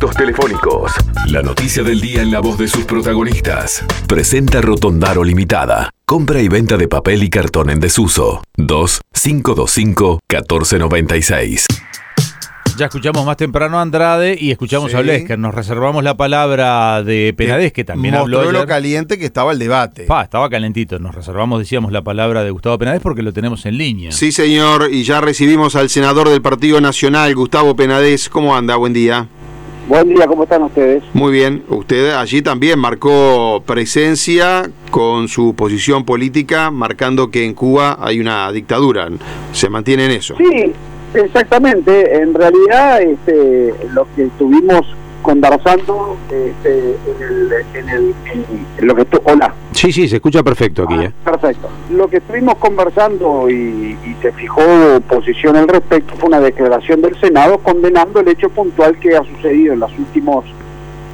[0.00, 0.92] contactos telefónicos.
[1.28, 3.84] La noticia del día en la voz de sus protagonistas.
[4.08, 5.90] Presenta Rotondaro Limitada.
[6.06, 8.42] Compra y venta de papel y cartón en desuso.
[8.56, 11.66] 2 525 1496.
[12.78, 14.96] Ya escuchamos más temprano a Andrade y escuchamos Sí.
[14.96, 15.38] a Blesker.
[15.38, 18.68] Nos reservamos la palabra de Penades, que también habló Mostró lo ayer.
[18.68, 20.04] caliente que estaba el debate.
[20.04, 20.98] Pa, estaba calentito.
[20.98, 24.12] Nos reservamos, decíamos, la palabra de Gustavo Penades porque lo tenemos en línea.
[24.12, 28.30] Sí, señor, y ya recibimos al senador del Partido Nacional, Gustavo Penades.
[28.30, 28.76] ¿Cómo anda?
[28.76, 29.28] Buen día.
[29.90, 31.02] Buen día, ¿cómo están ustedes?
[31.14, 31.64] Muy bien.
[31.68, 38.52] Usted allí también marcó presencia con su posición política, marcando que en Cuba hay una
[38.52, 39.08] dictadura.
[39.50, 40.36] Se mantiene en eso.
[40.38, 40.72] Sí,
[41.14, 42.22] exactamente.
[42.22, 44.86] En realidad, este, lo que estuvimos
[45.22, 48.14] conversando este, en, el, en, el,
[48.78, 49.54] en lo que tu- hola.
[49.72, 50.94] Sí, sí, se escucha perfecto aquí.
[50.98, 51.12] Ah, ¿eh?
[51.24, 51.68] Perfecto.
[51.90, 53.54] Lo que estuvimos conversando y,
[54.04, 54.62] y se fijó
[55.08, 59.72] posición al respecto fue una declaración del Senado condenando el hecho puntual que ha sucedido
[59.74, 60.44] en las últimos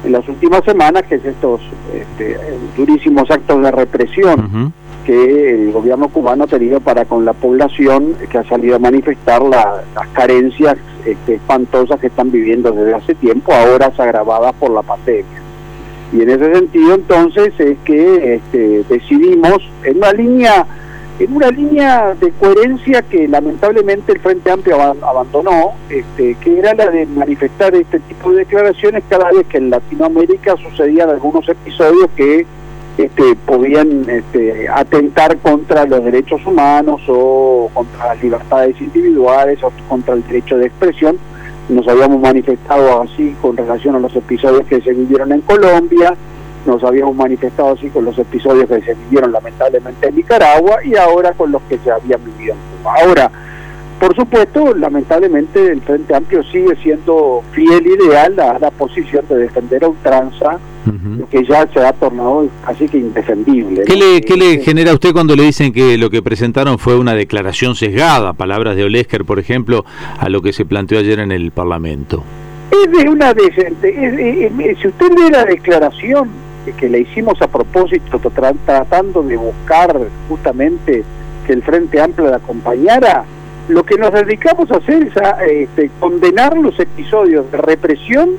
[0.05, 1.59] en las últimas semanas, que es estos
[1.93, 2.37] este,
[2.77, 4.71] durísimos actos de represión Ujú.
[5.07, 9.41] Que el gobierno cubano ha tenido para con la población que ha salido a manifestar
[9.41, 14.81] la- las carencias este, espantosas que están viviendo desde hace tiempo, ahora agravadas por la
[14.81, 15.23] pandemia.
[16.11, 20.67] Y en ese sentido, entonces, es que este, decidimos en una línea
[21.19, 26.75] en una línea de coherencia que lamentablemente el Frente Amplio aban- abandonó, este, que era
[26.75, 32.07] la de manifestar este tipo de declaraciones cada vez que en Latinoamérica sucedían algunos episodios
[32.15, 32.45] que
[32.97, 40.15] este, podían este, atentar contra los derechos humanos o contra las libertades individuales o contra
[40.15, 41.17] el derecho de expresión.
[41.69, 46.15] Nos habíamos manifestado así con relación a los episodios que se vivieron en Colombia,
[46.65, 51.31] nos habíamos manifestado así con los episodios que se vivieron lamentablemente en Nicaragua y ahora
[51.31, 52.95] con los que se habían vivido en Cuba.
[53.03, 53.31] Ahora,
[53.99, 59.37] por supuesto, lamentablemente el Frente Amplio sigue siendo fiel y leal a la posición de
[59.37, 61.27] defender a ultranza, Ujú.
[61.29, 63.83] que ya se ha tornado casi que indefendible.
[63.85, 64.05] ¿Qué ¿no?
[64.05, 67.13] le, qué le genera a usted cuando le dicen que lo que presentaron fue una
[67.13, 69.83] declaración sesgada, palabras de Olesker, por ejemplo,
[70.19, 72.23] a lo que se planteó ayer en el Parlamento?
[72.71, 74.51] Es de una decente.
[74.81, 76.29] si usted lee la declaración
[76.77, 79.97] que le hicimos a propósito, tra- tratando de buscar
[80.29, 81.03] justamente
[81.45, 83.23] que el Frente Amplio la acompañara,
[83.67, 88.31] lo que nos dedicamos a hacer es a este, condenar los episodios de represión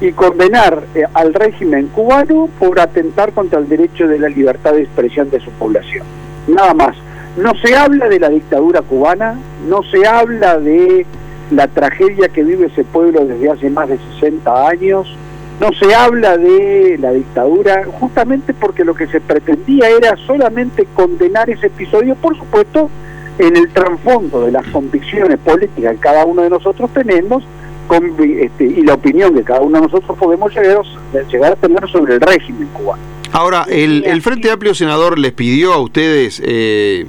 [0.00, 4.82] y condenar eh, al régimen cubano por atentar contra el derecho de la libertad de
[4.82, 6.06] expresión de su población.
[6.48, 6.96] Nada más.
[7.36, 11.06] No se habla de la dictadura cubana, no se habla de
[11.50, 15.16] la tragedia que vive ese pueblo desde hace más de 60 años,
[15.58, 21.48] no se habla de la dictadura, justamente porque lo que se pretendía era solamente condenar
[21.48, 22.90] ese episodio, por supuesto,
[23.38, 27.44] en el trasfondo de las convicciones políticas que cada uno de nosotros tenemos
[27.88, 30.82] convi- este, y la opinión que cada uno de nosotros podemos llegar,
[31.30, 33.02] llegar a tener sobre el régimen cubano.
[33.32, 37.06] Ahora, el, el Frente Amplio Senador les pidió a ustedes eh,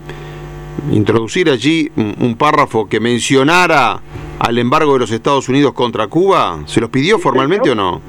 [0.91, 3.99] introducir allí un, un párrafo que mencionara
[4.39, 6.63] al embargo de los Estados Unidos contra Cuba.
[6.65, 8.01] ¿Se los pidió formalmente o no?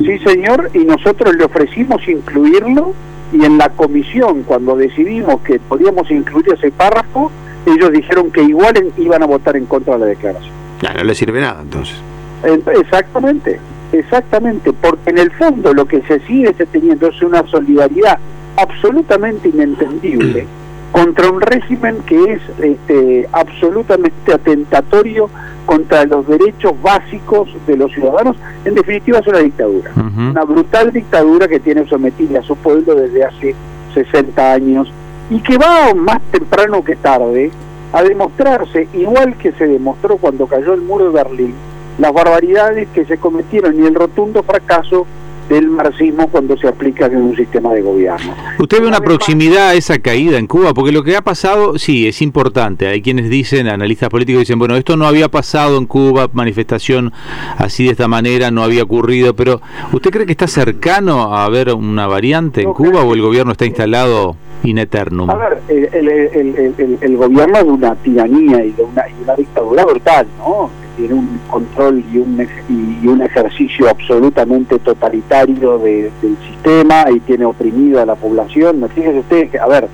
[0.00, 2.92] Sí, señor, y nosotros le ofrecimos incluirlo
[3.32, 7.32] y en la comisión, cuando decidimos que podíamos incluir ese párrafo,
[7.66, 10.52] ellos dijeron que igual iban a votar en contra de la declaración.
[10.82, 11.96] Ya, no le sirve nada entonces.
[12.44, 13.58] Exactamente,
[13.92, 18.18] exactamente, porque en el fondo lo que se sigue teniendo es una solidaridad
[18.56, 20.46] absolutamente inentendible
[20.92, 25.30] contra un régimen que es este, absolutamente atentatorio
[25.64, 28.36] contra los derechos básicos de los ciudadanos.
[28.64, 33.24] En definitiva es una dictadura, una brutal dictadura que tiene sometida a su pueblo desde
[33.24, 33.54] hace
[33.94, 34.92] 60 años
[35.30, 37.50] y que va más temprano que tarde
[37.92, 41.54] a demostrarse, igual que se demostró cuando cayó el muro de Berlín,
[41.98, 45.06] las barbaridades que se cometieron y el rotundo fracaso
[45.48, 48.34] del marxismo cuando se aplica en un sistema de gobierno.
[48.58, 50.72] ¿Usted ve una proximidad a esa caída en Cuba?
[50.74, 52.86] Porque lo que ha pasado, sí, es importante.
[52.86, 57.12] Hay quienes dicen, analistas políticos dicen, bueno, esto no había pasado en Cuba, manifestación
[57.58, 59.60] así de esta manera, no había ocurrido, pero
[59.92, 63.52] ¿usted cree que está cercano a haber una variante en No, Cuba o el gobierno
[63.52, 65.28] está instalado in eternum?
[65.28, 69.04] A ver, el, el- el- el- el- el gobierno de una tiranía y de una
[69.36, 70.70] dictadura brutal, ¿no?
[70.96, 77.44] Tiene un control y un, y un ejercicio absolutamente totalitario de- del sistema y tiene
[77.44, 78.88] oprimida a la población.
[78.94, 79.88] Fíjese usted que, a ver,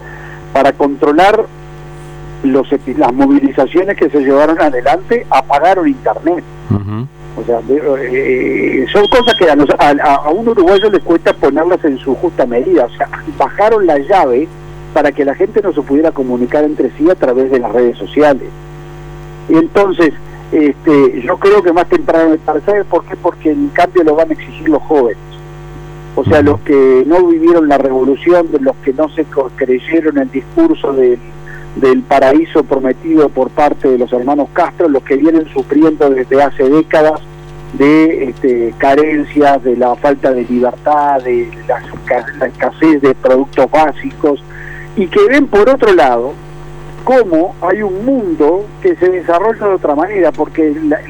[0.53, 1.45] para controlar
[2.43, 6.45] los, las movilizaciones que se llevaron adelante, apagaron Internet.
[7.37, 11.97] O sea, eh, son cosas que a, nos- a, un uruguayo le cuesta ponerlas en
[11.99, 12.85] su justa medida.
[12.87, 13.09] O sea,
[13.39, 14.49] bajaron la llave
[14.93, 17.97] para que la gente no se pudiera comunicar entre sí a través de las redes
[17.97, 18.49] sociales.
[19.49, 20.13] Y entonces,
[20.53, 23.17] este, yo creo que más temprano para ¿sabe por qué?
[23.17, 25.19] Porque en cambio lo van a exigir los jóvenes.
[26.17, 29.25] O sea, los que no vivieron la revolución, de los que no se
[29.57, 31.19] creyeron el discurso del,
[31.77, 36.69] del paraíso prometido por parte de los hermanos Castro, los que vienen sufriendo desde hace
[36.69, 37.21] décadas
[37.75, 44.43] de este, carencias, de la falta de libertad, de la, escasez de productos básicos,
[44.97, 46.35] y que ven por otro lado
[47.05, 51.01] cómo hay un mundo que se desarrolla de otra manera, porque la,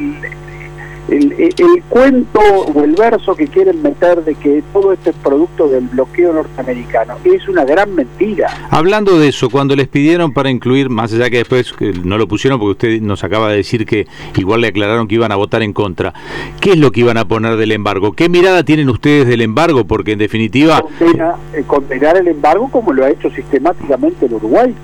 [1.11, 5.69] el, el, cuento o el verso que quieren meter de que todo esto es producto
[5.69, 8.49] del bloqueo norteamericano es una gran mentira.
[8.71, 12.59] Hablando de eso, cuando les pidieron para incluir, más allá que después no lo pusieron
[12.61, 14.07] porque usted nos acaba de decir que
[14.37, 16.15] igual le aclararon que iban a votar en contra,
[16.61, 18.13] ¿qué es lo que iban a poner del embargo?
[18.13, 19.85] ¿Qué mirada tienen ustedes del embargo?
[19.85, 20.81] Porque en definitiva...
[20.81, 24.75] Condena, eh, condenar el embargo como lo ha hecho sistemáticamente el Uruguay.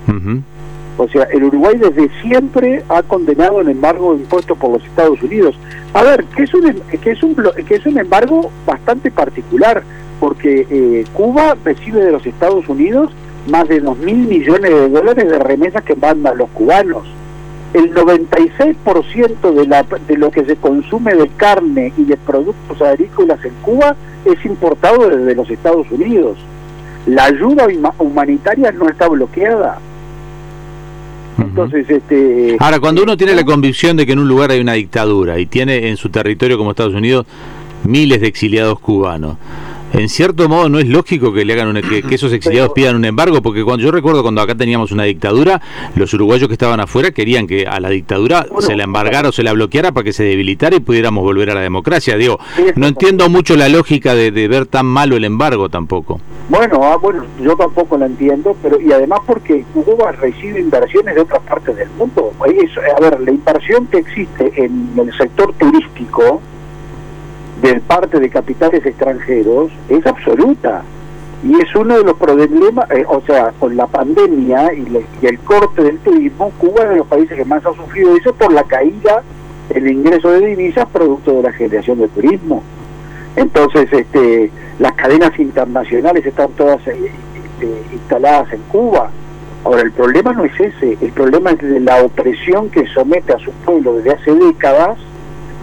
[0.97, 5.55] O sea, el Uruguay desde siempre ha condenado el embargo impuesto por los Estados Unidos.
[5.93, 9.83] A ver, que es un, que es un, que es un embargo bastante particular,
[10.19, 13.11] porque eh, Cuba recibe de los Estados Unidos
[13.47, 17.03] más de dos mil millones de dólares de remesas que mandan los cubanos.
[17.73, 23.43] El 96% de, la, de lo que se consume de carne y de productos agrícolas
[23.45, 23.95] en Cuba
[24.25, 26.37] es importado desde los Estados Unidos.
[27.05, 27.67] La ayuda
[27.99, 29.79] humanitaria no está bloqueada
[31.37, 34.73] entonces, este, Ahora, cuando uno tiene la convicción de que en un lugar hay una
[34.73, 37.25] dictadura y tiene en su territorio como Estados Unidos
[37.83, 39.37] miles de exiliados cubanos,
[39.93, 43.41] en cierto modo no es lógico que le hagan que, esos exiliados pidan un embargo,
[43.41, 45.61] porque cuando yo recuerdo cuando acá teníamos una dictadura,
[45.95, 49.43] los uruguayos que estaban afuera querían que a la dictadura se la embargara o se
[49.43, 52.17] la bloqueara para que se debilitara y pudiéramos volver a la democracia.
[52.17, 52.39] Digo,
[52.75, 56.19] no entiendo mucho la lógica de, ver tan malo el embargo tampoco.
[56.49, 61.21] Bueno, ah, bueno, yo tampoco la entiendo, pero y además porque Cuba recibe inversiones de
[61.21, 62.31] otras partes del mundo.
[62.39, 66.41] a ver, la inversión que existe en el sector turístico
[67.61, 70.83] de parte de capitales extranjeros es absoluta
[71.43, 75.83] y es uno de los problemas, eh, o sea, con la pandemia y, el corte
[75.83, 79.23] del turismo, Cuba es de los países que más ha sufrido eso por la caída
[79.69, 82.63] el ingreso de divisas producto de la generación de turismo.
[83.35, 84.49] Entonces, este,
[84.79, 89.11] las cadenas internacionales están todas eh, este, instaladas en Cuba.
[89.63, 93.39] Ahora, el problema no es ese, el problema es de la opresión que somete a
[93.39, 94.97] su pueblo desde hace décadas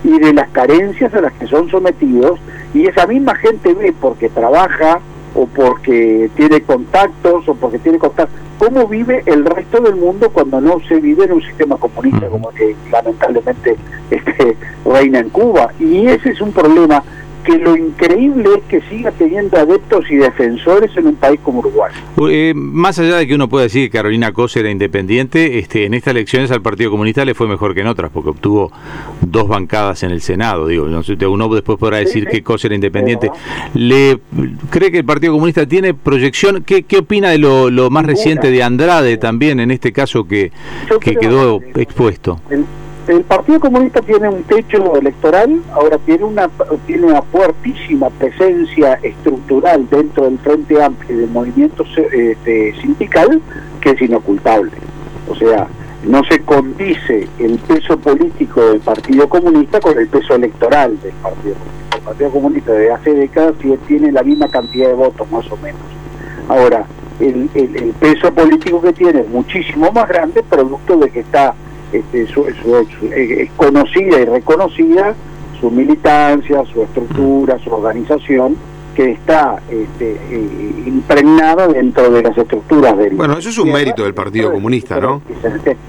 [0.05, 2.39] y de las carencias a las que son sometidos
[2.75, 5.01] y esa misma gente ve porque trabaja
[5.35, 10.61] o porque tiene contactos o porque tiene contactos, cómo vive el resto del mundo cuando
[10.61, 13.77] no se vive en un sistema comunista como que lamentablemente
[14.11, 15.73] este, reina en Cuba.
[15.81, 17.03] Y ese es un problema
[17.45, 21.93] que lo increíble es que siga teniendo adeptos y defensores en un país como Uruguay.
[22.31, 25.95] Eh, más allá de que uno pueda decir que Carolina Cose era independiente, este, en
[25.95, 28.73] estas elecciones al Partido Comunista le fue mejor que en otras, porque obtuvo
[29.21, 30.67] dos bancadas en el Senado.
[30.67, 33.31] Digo, no sé, uno después podrá decir que Cose era independiente.
[33.75, 34.19] ¿Le
[34.71, 36.63] cree que el Partido Comunista tiene proyección?
[36.65, 40.51] ¿Qué, qué opina de lo, más reciente de Andrade también, en este caso que,
[41.01, 42.41] que quedó expuesto?
[42.51, 42.65] El
[43.25, 46.49] Partido Comunista tiene un techo electoral, ahora tiene una
[46.87, 53.43] tiene una fuertísima presencia estructural dentro del Frente Amplio y del movimiento este, sindical
[53.83, 54.73] que es inocultable.
[55.29, 55.69] O sea,
[56.07, 61.55] no se condice el peso político del Partido Comunista con el peso electoral del Partido
[61.55, 61.97] Comunista.
[61.97, 63.55] El Partido Comunista desde hace décadas
[63.87, 65.81] tiene la misma cantidad de votos, más o menos.
[66.49, 66.87] Ahora,
[67.21, 71.55] el, el peso político que tiene es muchísimo más grande, producto de que está
[71.99, 75.15] este, su, eh, es conocida y reconocida
[75.61, 78.57] su militancia, su estructura, su organización,
[78.95, 83.15] que está este, eh, impregnada dentro de las estructuras del...
[83.15, 85.21] Bueno, eso es un mérito del Partido Comunista, ¿no?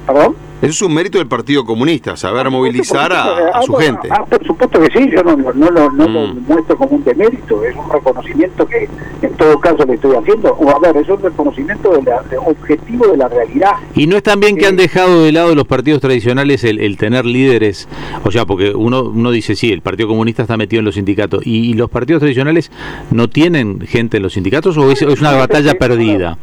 [0.08, 0.36] ¿Perdón?
[0.66, 4.10] Eso es un mérito del Partido Comunista, saber movilizar a, su gente.
[4.10, 6.46] Ah, por supuesto que sí, yo no, no, lo mm.
[6.48, 8.90] muestro como un demérito, es un reconocimiento que
[9.22, 10.54] en todo caso le estoy haciendo.
[10.54, 13.74] O a ver, es un reconocimiento de la, objetivo de la realidad.
[13.96, 17.88] Y no es también que han dejado de lado los partidos tradicionales el, tener líderes,
[18.24, 21.46] o sea, porque uno, uno dice, sí, el Partido Comunista está metido en los sindicatos,
[21.46, 22.72] y, los partidos tradicionales
[23.12, 26.38] no tienen gente en los sindicatos o es, es una batalla perdida.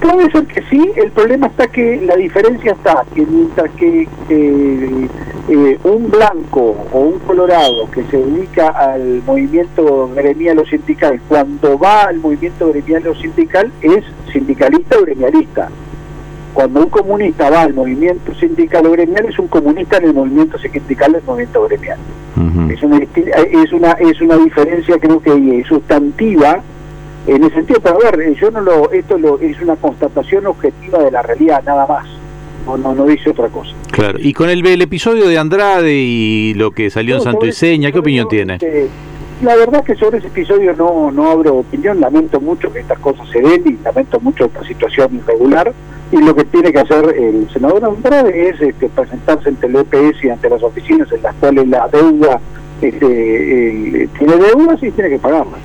[0.00, 5.78] Puede ser que sí, el problema está que la diferencia está que mientras que eh,
[5.84, 12.04] un blanco o un colorado que se dedica al movimiento gremial o sindical, cuando va
[12.04, 15.68] al movimiento gremial o sindical es sindicalista o gremialista.
[16.54, 20.58] Cuando un comunista va al movimiento sindical o gremial es un comunista en el movimiento
[20.58, 21.98] sindical del movimiento gremial.
[22.70, 26.62] es, una, es, una, es una diferencia creo que sustantiva
[27.26, 30.98] en ese sentido, pero a ver, yo no lo, esto lo, es una constatación objetiva
[30.98, 32.06] de la realidad, nada más,
[32.66, 33.70] no, no, no dice otra cosa.
[33.90, 37.92] Claro, y con el, el episodio de Andrade y lo que salió en Santo Iseña,
[37.92, 38.54] ¿qué opinión tiene?
[38.54, 38.88] Este,
[39.42, 43.26] la verdad que sobre ese episodio no, no abro opinión, lamento mucho que estas cosas
[43.30, 45.72] se den y lamento mucho esta situación irregular
[46.12, 50.24] y lo que tiene que hacer el senador Andrade es este, presentarse ante el EPS
[50.24, 52.40] y ante las oficinas en las cuales la deuda
[52.82, 55.60] este, tiene deudas y tiene que pagarlas.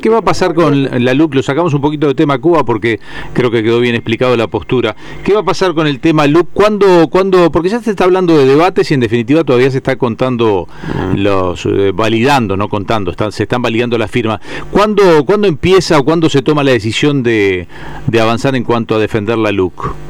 [0.00, 1.34] ¿Qué va a pasar con la LUC?
[1.34, 3.00] Lo sacamos un poquito de tema Cuba porque
[3.32, 4.94] creo que quedó bien explicado la postura.
[5.24, 6.48] ¿Qué va a pasar con el tema LUC?
[6.52, 9.96] ¿Cuándo, cuándo, porque ya se está hablando de debates y en definitiva todavía se está
[9.96, 10.68] contando
[11.14, 14.40] los, eh, validando, no contando, están, se están validando las firmas.
[14.70, 17.66] ¿Cuándo, ¿Cuándo empieza o cuándo se toma la decisión de,
[18.06, 20.09] de avanzar en cuanto a defender la LUC?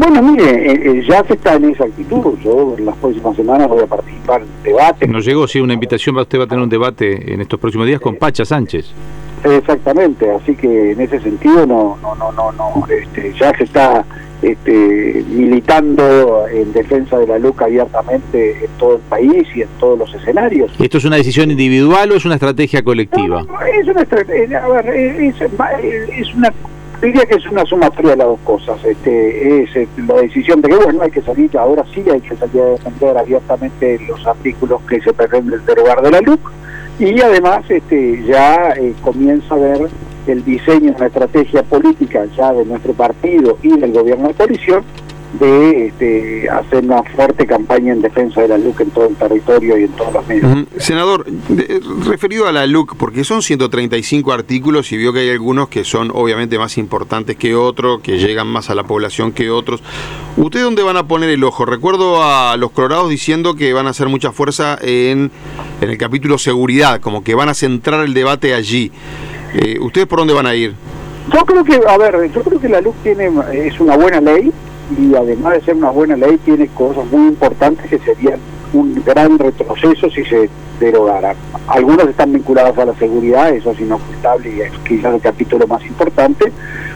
[0.00, 2.38] Bueno, mire, eh, eh, ya se está en esa actitud.
[2.42, 5.06] Yo en las próximas semanas voy a participar en debate.
[5.06, 8.00] Nos llegó, sí, una invitación, usted va a tener un debate en estos próximos días
[8.00, 8.86] con Pacha Sánchez.
[9.44, 14.04] Exactamente, así que en ese sentido no, no, no, no, no este, ya se está
[14.40, 19.98] este, militando en defensa de la LUC abiertamente en todo el país y en todos
[19.98, 20.72] los escenarios.
[20.78, 23.44] ¿Esto es una decisión individual o es una estrategia colectiva?
[23.78, 26.52] es una estrategia, a ver, es, es una
[27.00, 28.84] diría que es una sumatoria de las dos cosas.
[28.84, 32.36] Este, es eh, la decisión de que, bueno, hay que salir, ahora sí hay que
[32.36, 36.40] salir a defender abiertamente los artículos que se pretenden derogar de la LUC
[36.98, 39.88] y además este, ya eh, comienza a ver
[40.26, 44.84] el diseño de una estrategia política ya de nuestro partido y del gobierno de coalición
[45.38, 49.78] de este, hacer una fuerte campaña en defensa de la LUC en todo el territorio
[49.78, 50.66] y en todos los medios.
[50.78, 51.26] Senador,
[52.04, 56.10] referido a la LUC, porque son 135 artículos y vio que hay algunos que son
[56.12, 59.82] obviamente más importantes que otros, que llegan más a la población que otros.
[60.36, 61.64] ¿Ustedes dónde van a poner el ojo?
[61.64, 65.30] Recuerdo a los colorados diciendo que van a hacer mucha fuerza en,
[65.80, 68.90] en el capítulo seguridad, como que van a centrar el debate allí.
[69.54, 70.74] Eh, ¿Ustedes por dónde van a ir?
[71.32, 74.52] Yo creo que, a ver, yo creo que la LUC tiene, es una buena ley,
[74.98, 78.40] y además de ser una buena ley tiene cosas muy importantes que serían
[78.72, 81.34] un gran retroceso si se derogara.
[81.66, 85.84] Algunas están vinculadas a la seguridad, eso es inocultable y es quizás el capítulo más
[85.84, 86.52] importante.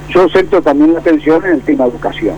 [0.09, 2.37] Yo centro también la atención en el tema educación,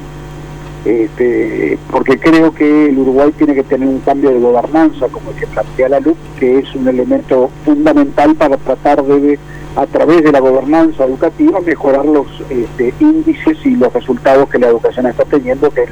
[0.85, 5.37] este, porque creo que el Uruguay tiene que tener un cambio de gobernanza, como el
[5.37, 9.39] que plantea la LUC, que es un elemento fundamental para tratar de
[9.77, 14.69] a través de la gobernanza educativa mejorar los este, índices y los resultados que la
[14.69, 15.85] educación está teniendo, que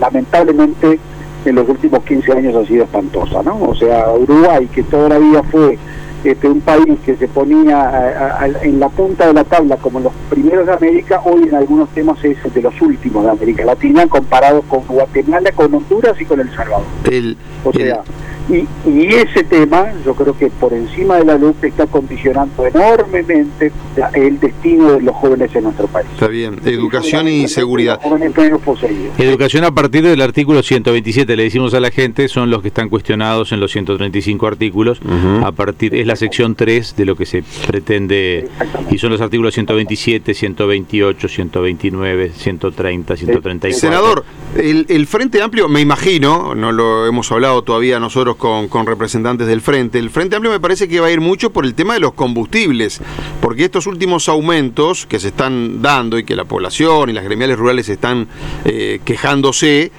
[0.00, 0.98] lamentablemente
[1.44, 3.62] en los últimos 15 años ha sido espantosa, ¿no?
[3.62, 5.78] O sea, Uruguay, que toda la vida fue
[6.24, 10.66] este, un país que se ponía en la punta de la tabla como los primeros
[10.66, 14.80] de América, hoy en algunos temas es de los últimos de América Latina, comparado con
[14.86, 16.84] Guatemala, con Honduras y con El Salvador.
[17.64, 18.02] o sea,
[18.50, 23.72] y, ese tema, yo creo que por encima de la luz está condicionando enormemente
[24.14, 26.08] el destino de los jóvenes en nuestro país.
[26.14, 28.00] Está bien, educación y seguridad.
[29.18, 32.88] Educación a partir del artículo 127, le decimos a la gente, son los que están
[32.88, 35.00] cuestionados en los 135 artículos.
[35.44, 38.48] A partir Es la sección 3 de lo que se pretende,
[38.90, 43.78] y son los artículos 127, 128, 129, 130, 134.
[43.78, 44.24] Senador,
[44.56, 49.60] el, el Frente Amplio, me imagino, no lo hemos hablado todavía nosotros con, representantes del
[49.60, 49.98] Frente.
[49.98, 52.14] El Frente Amplio me parece que va a ir mucho por el tema de los
[52.14, 53.00] combustibles,
[53.40, 57.58] porque estos últimos aumentos que se están dando y que la población y las gremiales
[57.58, 58.26] rurales están
[58.64, 59.92] eh, quejándose,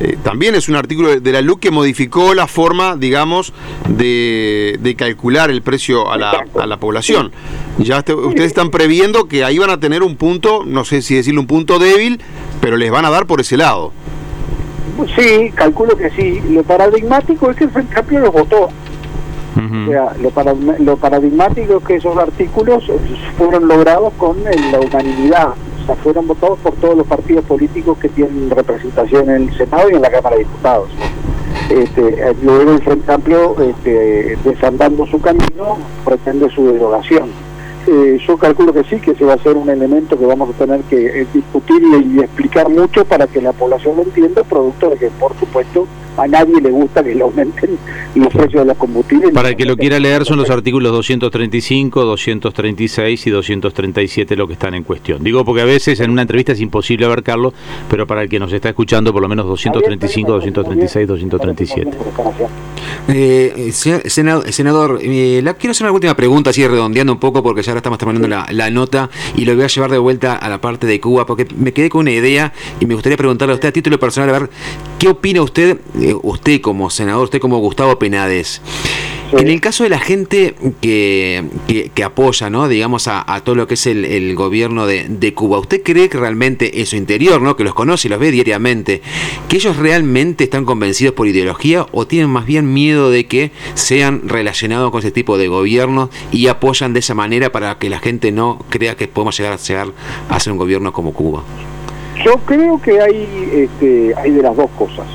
[0.00, 3.52] eh, también es un artículo de la LUC que modificó la forma, digamos,
[3.88, 7.32] de, calcular el precio a la, población.
[7.78, 11.40] Ya ustedes están previendo que ahí van a tener un punto, no sé si decirlo
[11.40, 12.20] un punto débil,
[12.60, 13.92] pero les van a dar por ese lado.
[15.16, 16.40] Sí, calculo que sí.
[16.50, 18.68] Lo paradigmático es que el Frente Amplio lo votó.
[19.56, 22.84] O sea, lo, paradigmático es que esos artículos
[23.36, 25.48] fueron logrados con la unanimidad.
[25.82, 29.90] O sea, fueron votados por todos los partidos políticos que tienen representación en el Senado
[29.90, 30.90] y en la Cámara de Diputados.
[31.70, 37.47] Este, luego el Frente Amplio, este, desandando su camino, pretende su derogación
[37.90, 40.52] eh, yo calculo que sí, que se va a ser un elemento que vamos a
[40.52, 44.98] tener que eh, discutir y, explicar mucho para que la población lo entienda, producto de
[44.98, 45.86] que, por supuesto,
[46.18, 47.78] a nadie le gusta que le aumenten
[48.14, 49.32] los precios de los combustibles.
[49.32, 54.54] Para el que lo quiera leer son los artículos 235, 236 y 237 lo que
[54.54, 55.22] están en cuestión.
[55.22, 57.54] Digo porque a veces en una entrevista es imposible ver, Carlos,
[57.88, 61.90] pero para el que nos está escuchando por lo menos 235, 236, 237.
[63.08, 67.72] Eh, senador, eh, la, quiero hacer una última pregunta, así redondeando un poco, porque ya
[67.72, 70.60] ahora estamos terminando la, la, nota y lo voy a llevar de vuelta a la
[70.60, 73.68] parte de Cuba, porque me quedé con una idea y me gustaría preguntarle a usted
[73.68, 74.50] a título personal, a ver,
[74.98, 78.60] ¿qué opina usted eh, usted como senador, usted como Gustavo Penades,
[79.32, 81.44] en el caso de la gente que,
[81.94, 82.66] que, apoya, ¿no?
[82.66, 86.80] digamos, a, todo lo que es el, gobierno de, de, Cuba, ¿usted cree que realmente
[86.80, 87.54] en su interior, ¿no?
[87.54, 89.02] que los conoce y los ve diariamente,
[89.48, 94.28] que ellos realmente están convencidos por ideología o tienen más bien miedo de que sean
[94.28, 98.32] relacionados con ese tipo de gobierno y apoyan de esa manera para que la gente
[98.32, 99.88] no crea que podemos llegar a, llegar
[100.30, 101.42] a ser un gobierno como Cuba?
[102.24, 105.06] Yo creo que hay, este, hay de las dos cosas.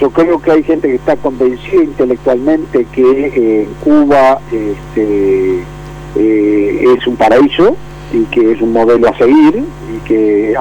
[0.00, 5.62] Yo creo que hay gente que está convencida intelectualmente que eh, Cuba este,
[6.16, 7.76] eh, es un paraíso
[8.10, 9.62] y que es un modelo a seguir
[9.94, 10.54] y que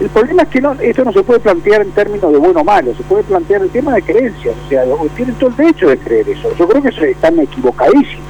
[0.00, 2.64] el problema es que no, esto no se puede plantear en términos de bueno o
[2.64, 5.96] malo, se puede plantear el tema de creencias, o sea, tienen todo el derecho de
[5.98, 6.50] creer eso.
[6.58, 8.26] Yo creo que están equivocadísimos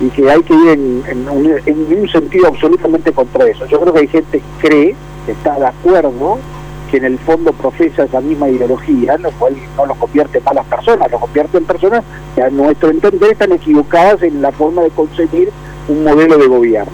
[0.00, 3.66] y que hay que ir en, un, en un sentido absolutamente contra eso.
[3.66, 4.96] Yo creo que hay gente que cree,
[5.26, 6.38] que está de acuerdo
[6.94, 10.64] que en el fondo profesa esa misma ideología, lo cual no los convierte en malas
[10.66, 12.04] personas, los convierte en personas
[12.36, 15.50] que a nuestro entender están equivocadas en la forma de conseguir
[15.88, 16.92] un modelo de gobierno.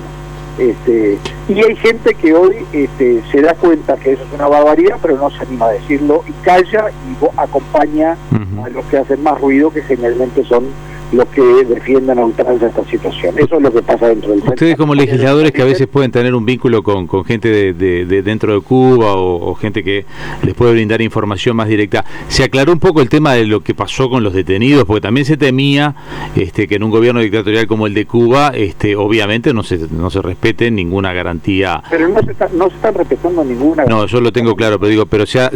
[0.56, 1.18] Este,
[1.50, 5.18] y hay gente que hoy este, se da cuenta que eso es una barbaridad, pero
[5.18, 8.16] no se anima a decirlo y calla y acompaña
[8.64, 10.64] a los que hacen más ruido, que generalmente son
[11.12, 13.34] los que defiendan a ultranza esta situación.
[13.38, 16.34] Eso es lo que pasa dentro del Ustedes como legisladores que a veces pueden tener
[16.34, 20.06] un vínculo con, con gente de, de, dentro de Cuba o, gente que
[20.42, 23.74] les puede brindar información más directa, ¿se aclaró un poco el tema de lo que
[23.74, 24.84] pasó con los detenidos?
[24.84, 25.94] Porque también se temía
[26.36, 30.10] este, que en un gobierno dictatorial como el de Cuba, este, obviamente no se, no
[30.10, 31.82] se respete ninguna garantía.
[31.90, 34.90] Pero no se, está, no se están respetando ninguna No, yo lo tengo claro, pero
[34.90, 35.50] digo, pero se ha,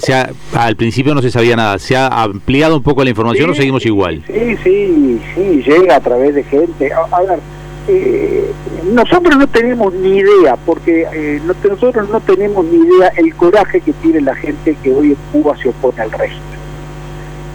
[0.55, 3.87] al principio no se sabía nada, ¿se ha ampliado un poco la información o seguimos
[3.87, 4.23] igual?
[4.27, 6.93] Sí, sí, sí llega a través de gente.
[6.93, 7.39] A, ver,
[7.89, 8.51] eh,
[8.93, 13.93] nosotros no tenemos ni idea, porque eh, nosotros no tenemos ni idea el coraje que
[13.95, 16.43] tiene la gente que hoy en Cuba se opone al régimen,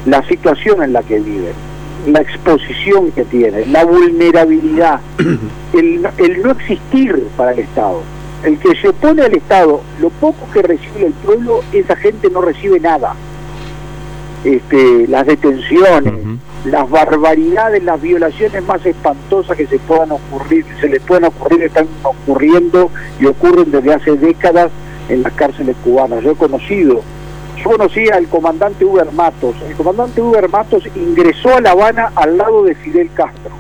[0.05, 1.53] la situación en la que viven,
[2.07, 4.99] la exposición que tienen, la vulnerabilidad,
[5.73, 8.01] el, el no existir para el Estado.
[8.43, 12.41] El que se opone al Estado, lo poco que recibe el pueblo, esa gente no
[12.41, 13.13] recibe nada.
[14.45, 16.13] Este, las detenciones,
[16.65, 21.87] las barbaridades, las violaciones más espantosas que se puedan ocurrir, se les puedan ocurrir, están
[22.03, 24.69] ocurriendo y ocurren desde hace décadas
[25.07, 26.21] en las cárceles cubanas.
[26.21, 27.01] Yo he conocido,
[27.57, 29.55] yo conocí al comandante Uber Matos.
[29.67, 33.51] El comandante Uber Matos ingresó a La Habana al lado de Fidel Castro.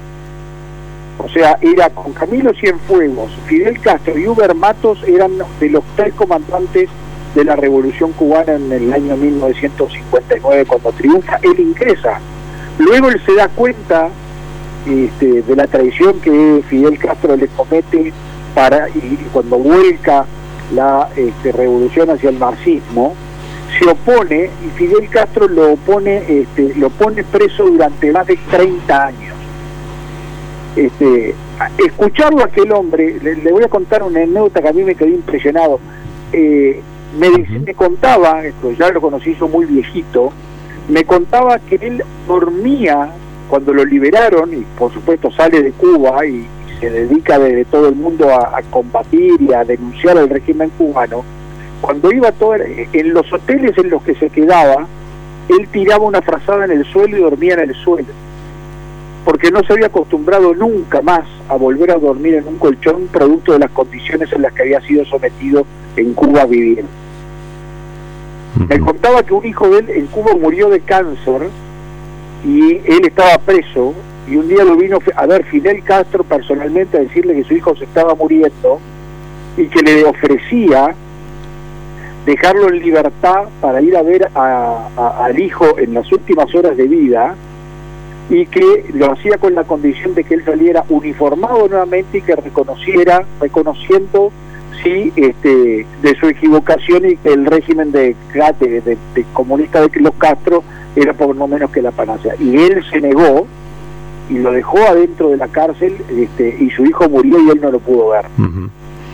[1.19, 6.13] O sea, era con Camilo Cienfuegos, Fidel Castro y Uber Matos eran de los tres
[6.13, 6.89] comandantes
[7.35, 11.37] de la revolución cubana en el año 1959 cuando triunfa.
[11.43, 12.19] Él ingresa
[12.79, 14.09] Luego él se da cuenta
[14.87, 18.13] este, de la traición que Fidel Castro le comete
[18.55, 20.25] para y cuando vuelca
[20.73, 23.13] la este, revolución hacia el marxismo
[23.77, 29.05] se opone y Fidel Castro lo opone este, lo pone preso durante más de 30
[29.05, 29.35] años.
[30.77, 31.35] Este,
[31.85, 35.09] escucharlo a aquel hombre le, voy a contar una anécdota que a mí me quedó
[35.09, 35.81] impresionado.
[36.31, 36.81] Eh,
[37.19, 40.31] me, me contaba esto ya lo conocí yo muy viejito
[40.89, 43.09] me contaba que él dormía
[43.47, 46.45] cuando lo liberaron y por supuesto sale de Cuba y,
[46.79, 51.25] se dedica desde todo el mundo a, combatir y a denunciar el régimen cubano,
[51.81, 54.87] cuando iba todo, en los hoteles en los que se quedaba,
[55.49, 58.07] él tiraba una frazada en el suelo y dormía en el suelo,
[59.25, 63.51] porque no se había acostumbrado nunca más a volver a dormir en un colchón producto
[63.51, 65.65] de las condiciones en las que había sido sometido
[65.97, 66.89] en Cuba viviendo.
[68.55, 71.49] Me contaba que un hijo de él en Cuba murió de cáncer
[72.43, 73.93] y él estaba preso
[74.27, 77.75] y un día lo vino a ver Fidel Castro personalmente a decirle que su hijo
[77.75, 78.79] se estaba muriendo
[79.57, 80.95] y que le ofrecía
[82.25, 87.35] dejarlo en libertad para ir a ver al hijo en las últimas horas de vida
[88.29, 92.35] y que lo hacía con la condición de que él saliera uniformado nuevamente y que
[92.35, 94.31] reconociera, reconociendo
[94.83, 98.97] sí este, de su equivocación y que el régimen de, de,
[99.33, 100.63] comunista de los Castro
[100.95, 102.33] era por no menos que la panacea.
[102.39, 103.47] Y él se negó
[104.29, 107.71] y lo dejó adentro de la cárcel este, y su hijo murió y él no
[107.71, 108.25] lo pudo ver.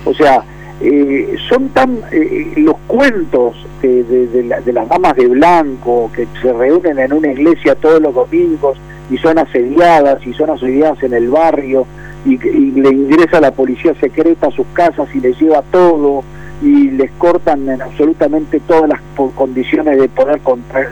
[0.05, 0.43] O sea,
[0.81, 6.99] eh, son tan eh, los cuentos de, de, las damas de blanco que se reúnen
[6.99, 8.77] en una iglesia todos los domingos
[9.09, 11.85] y son asediadas y son asediadas en el barrio
[12.25, 16.23] y, le ingresa la policía secreta a sus casas y les lleva todo
[16.61, 19.01] y les cortan en absolutamente todas las
[19.35, 20.39] condiciones de poder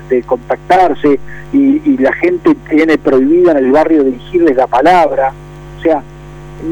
[0.09, 1.19] de contactarse
[1.51, 5.31] y, la gente tiene prohibida en el barrio dirigirles la palabra.
[5.79, 6.03] O sea,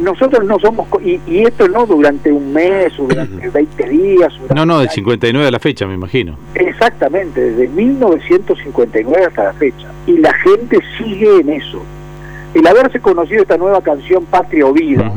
[0.03, 4.33] nosotros no somos, y, esto no durante un mes o durante 20 días.
[4.53, 6.37] no, no, del 59 a la fecha, me imagino.
[6.55, 9.87] Exactamente, desde 1959 hasta la fecha.
[10.07, 11.81] Y la gente sigue en eso.
[12.53, 15.11] El haberse conocido esta nueva canción Patria o Vida,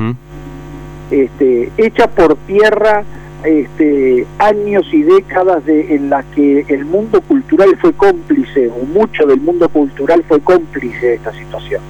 [1.10, 3.04] este, hecha por tierra
[3.44, 9.26] este, años y décadas de, en las que el mundo cultural fue cómplice, o mucho
[9.26, 11.82] del mundo cultural fue cómplice de esta situación.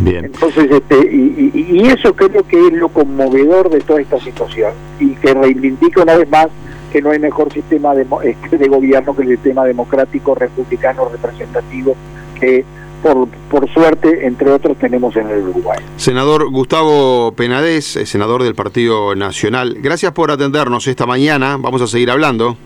[0.00, 0.24] Bien.
[0.24, 5.34] Entonces, este, y, eso creo que es lo conmovedor de toda esta situación y que
[5.34, 6.48] reivindica una vez más
[6.90, 11.94] que no hay mejor sistema de, este, de gobierno que el sistema democrático, republicano, representativo
[12.40, 12.64] que
[13.02, 15.78] por, por suerte, entre otros, tenemos en el Uruguay.
[15.96, 21.56] Senador Gustavo Penades, eh, senador del Partido Nacional, gracias por atendernos esta mañana.
[21.58, 22.56] Vamos a seguir hablando.